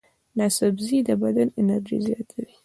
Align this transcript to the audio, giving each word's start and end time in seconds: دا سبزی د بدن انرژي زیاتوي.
دا 0.37 0.47
سبزی 0.57 0.97
د 1.07 1.09
بدن 1.23 1.47
انرژي 1.59 1.97
زیاتوي. 2.07 2.53